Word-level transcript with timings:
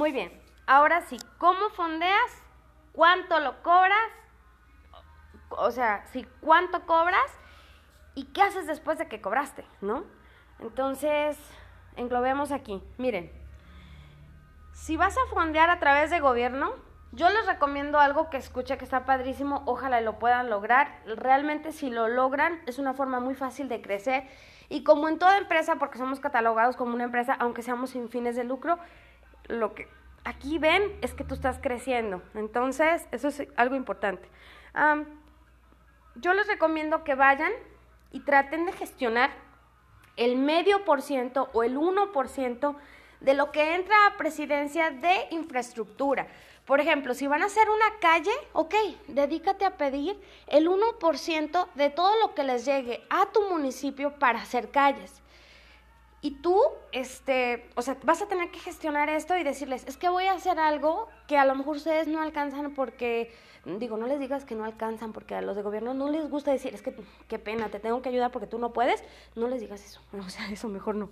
Muy 0.00 0.12
bien. 0.12 0.32
Ahora 0.66 1.02
sí, 1.02 1.18
¿cómo 1.36 1.68
fondeas? 1.76 2.42
¿Cuánto 2.94 3.38
lo 3.38 3.62
cobras? 3.62 4.10
O 5.50 5.70
sea, 5.70 6.06
sí, 6.06 6.26
¿cuánto 6.40 6.86
cobras? 6.86 7.30
¿Y 8.14 8.24
qué 8.32 8.40
haces 8.40 8.66
después 8.66 8.96
de 8.96 9.08
que 9.08 9.20
cobraste? 9.20 9.66
¿No? 9.82 10.04
Entonces, 10.58 11.38
englobemos 11.96 12.50
aquí. 12.50 12.82
Miren, 12.96 13.30
si 14.72 14.96
vas 14.96 15.18
a 15.18 15.34
fondear 15.34 15.68
a 15.68 15.80
través 15.80 16.10
de 16.10 16.18
gobierno, 16.18 16.72
yo 17.12 17.28
les 17.28 17.44
recomiendo 17.44 17.98
algo 17.98 18.30
que 18.30 18.38
escuche 18.38 18.78
que 18.78 18.84
está 18.84 19.04
padrísimo, 19.04 19.62
ojalá 19.66 20.00
lo 20.00 20.18
puedan 20.18 20.48
lograr. 20.48 21.02
Realmente 21.04 21.72
si 21.72 21.90
lo 21.90 22.08
logran 22.08 22.62
es 22.64 22.78
una 22.78 22.94
forma 22.94 23.20
muy 23.20 23.34
fácil 23.34 23.68
de 23.68 23.82
crecer 23.82 24.26
y 24.70 24.82
como 24.82 25.10
en 25.10 25.18
toda 25.18 25.36
empresa, 25.36 25.76
porque 25.76 25.98
somos 25.98 26.20
catalogados 26.20 26.76
como 26.76 26.94
una 26.94 27.04
empresa, 27.04 27.36
aunque 27.38 27.62
seamos 27.62 27.90
sin 27.90 28.08
fines 28.08 28.34
de 28.34 28.44
lucro, 28.44 28.78
lo 29.50 29.74
que 29.74 29.88
aquí 30.24 30.58
ven 30.58 30.82
es 31.02 31.14
que 31.14 31.24
tú 31.24 31.34
estás 31.34 31.58
creciendo. 31.58 32.22
Entonces, 32.34 33.06
eso 33.12 33.28
es 33.28 33.42
algo 33.56 33.74
importante. 33.74 34.28
yo 36.16 36.34
les 36.34 36.46
recomiendo 36.46 37.04
que 37.04 37.14
vayan 37.14 37.52
y 38.12 38.20
traten 38.20 38.66
de 38.66 38.72
gestionar 38.72 39.30
el 40.16 40.36
medio 40.36 40.84
por 40.84 41.02
ciento 41.02 41.48
o 41.52 41.62
el 41.62 41.76
1% 41.76 42.76
de 43.20 43.34
lo 43.34 43.52
que 43.52 43.74
entra 43.74 44.06
a 44.06 44.16
presidencia 44.16 44.90
de 44.90 45.28
infraestructura. 45.30 46.26
Por 46.66 46.80
ejemplo, 46.80 47.14
si 47.14 47.26
van 47.26 47.42
a 47.42 47.46
hacer 47.46 47.68
una 47.68 47.98
calle, 48.00 48.30
ok, 48.52 48.74
dedícate 49.08 49.64
a 49.64 49.76
pedir 49.76 50.20
el 50.46 50.68
1% 50.68 51.68
de 51.74 51.90
todo 51.90 52.18
lo 52.20 52.34
que 52.34 52.44
les 52.44 52.64
llegue 52.64 53.02
a 53.10 53.26
tu 53.26 53.48
municipio 53.48 54.18
para 54.18 54.40
hacer 54.40 54.70
calles. 54.70 55.22
Y 56.22 56.32
tú, 56.42 56.60
este, 56.92 57.66
o 57.76 57.82
sea, 57.82 57.96
vas 58.02 58.20
a 58.20 58.28
tener 58.28 58.50
que 58.50 58.58
gestionar 58.58 59.08
esto 59.08 59.38
y 59.38 59.42
decirles, 59.42 59.86
es 59.86 59.96
que 59.96 60.10
voy 60.10 60.26
a 60.26 60.32
hacer 60.32 60.58
algo 60.58 61.08
que 61.26 61.38
a 61.38 61.46
lo 61.46 61.54
mejor 61.54 61.76
ustedes 61.76 62.08
no 62.08 62.20
alcanzan 62.20 62.74
porque, 62.74 63.32
digo, 63.64 63.96
no 63.96 64.06
les 64.06 64.20
digas 64.20 64.44
que 64.44 64.54
no 64.54 64.64
alcanzan 64.64 65.12
porque 65.14 65.34
a 65.34 65.40
los 65.40 65.56
de 65.56 65.62
gobierno 65.62 65.94
no 65.94 66.10
les 66.10 66.28
gusta 66.28 66.50
decir, 66.50 66.74
es 66.74 66.82
que 66.82 66.94
qué 67.26 67.38
pena, 67.38 67.70
te 67.70 67.80
tengo 67.80 68.02
que 68.02 68.10
ayudar 68.10 68.32
porque 68.32 68.46
tú 68.46 68.58
no 68.58 68.74
puedes, 68.74 69.02
no 69.34 69.48
les 69.48 69.62
digas 69.62 69.82
eso, 69.82 70.02
o 70.18 70.28
sea, 70.28 70.50
eso 70.50 70.68
mejor 70.68 70.94
no. 70.94 71.10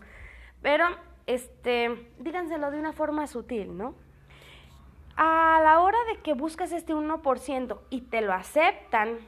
Pero, 0.61 0.85
este, 1.27 2.11
díganselo 2.19 2.71
de 2.71 2.79
una 2.79 2.93
forma 2.93 3.27
sutil, 3.27 3.79
¿no? 3.79 3.95
A 5.17 5.61
la 5.65 5.81
hora 5.81 5.99
de 6.13 6.21
que 6.21 6.35
buscas 6.35 6.71
este 6.71 6.95
1% 6.95 7.79
y 7.89 8.03
te 8.03 8.21
lo 8.21 8.35
aceptan, 8.35 9.19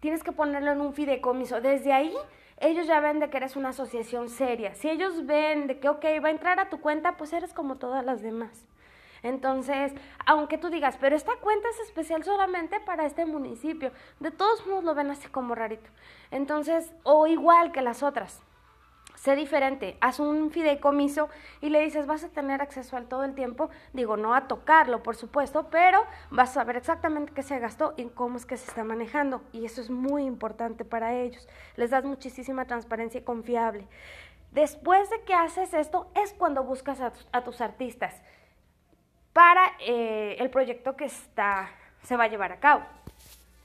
tienes 0.00 0.22
que 0.22 0.32
ponerlo 0.32 0.70
en 0.70 0.80
un 0.80 0.92
fideicomiso. 0.92 1.60
Desde 1.60 1.92
ahí 1.92 2.14
ellos 2.58 2.86
ya 2.86 3.00
ven 3.00 3.18
de 3.20 3.30
que 3.30 3.36
eres 3.36 3.56
una 3.56 3.70
asociación 3.70 4.28
seria. 4.28 4.74
Si 4.74 4.88
ellos 4.88 5.26
ven 5.26 5.66
de 5.66 5.78
que, 5.78 5.88
ok, 5.88 6.04
va 6.22 6.28
a 6.28 6.32
entrar 6.32 6.60
a 6.60 6.68
tu 6.68 6.80
cuenta, 6.80 7.16
pues 7.16 7.32
eres 7.32 7.52
como 7.52 7.76
todas 7.76 8.04
las 8.04 8.22
demás. 8.22 8.66
Entonces, 9.22 9.92
aunque 10.26 10.58
tú 10.58 10.68
digas, 10.68 10.98
pero 11.00 11.16
esta 11.16 11.32
cuenta 11.40 11.68
es 11.70 11.80
especial 11.80 12.22
solamente 12.24 12.78
para 12.80 13.06
este 13.06 13.24
municipio, 13.24 13.90
de 14.20 14.30
todos 14.30 14.66
modos 14.66 14.84
lo 14.84 14.94
ven 14.94 15.10
así 15.10 15.28
como 15.28 15.54
rarito. 15.54 15.88
Entonces, 16.30 16.92
o 17.04 17.26
igual 17.26 17.72
que 17.72 17.80
las 17.80 18.02
otras 18.02 18.42
sé 19.24 19.36
diferente, 19.36 19.96
haz 20.02 20.20
un 20.20 20.50
fideicomiso 20.50 21.30
y 21.62 21.70
le 21.70 21.80
dices, 21.80 22.06
vas 22.06 22.24
a 22.24 22.28
tener 22.28 22.60
acceso 22.60 22.98
al 22.98 23.06
todo 23.06 23.24
el 23.24 23.34
tiempo, 23.34 23.70
digo, 23.94 24.18
no 24.18 24.34
a 24.34 24.48
tocarlo, 24.48 25.02
por 25.02 25.16
supuesto, 25.16 25.70
pero 25.70 26.04
vas 26.30 26.50
a 26.50 26.54
saber 26.54 26.76
exactamente 26.76 27.32
qué 27.32 27.42
se 27.42 27.58
gastó 27.58 27.94
y 27.96 28.04
cómo 28.10 28.36
es 28.36 28.44
que 28.44 28.58
se 28.58 28.68
está 28.68 28.84
manejando. 28.84 29.40
Y 29.50 29.64
eso 29.64 29.80
es 29.80 29.88
muy 29.88 30.24
importante 30.24 30.84
para 30.84 31.14
ellos. 31.14 31.48
Les 31.76 31.88
das 31.88 32.04
muchísima 32.04 32.66
transparencia 32.66 33.20
y 33.20 33.24
confiable. 33.24 33.88
Después 34.52 35.08
de 35.08 35.22
que 35.22 35.32
haces 35.32 35.72
esto, 35.72 36.10
es 36.14 36.34
cuando 36.34 36.62
buscas 36.62 37.00
a, 37.00 37.44
tus 37.44 37.60
artistas 37.62 38.22
para 39.32 39.62
eh, 39.80 40.36
el 40.38 40.50
proyecto 40.50 40.96
que 40.96 41.06
está, 41.06 41.70
se 42.02 42.18
va 42.18 42.24
a 42.24 42.28
llevar 42.28 42.52
a 42.52 42.60
cabo. 42.60 42.84